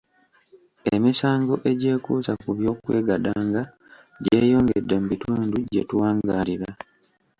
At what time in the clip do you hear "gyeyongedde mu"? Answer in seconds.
4.23-5.07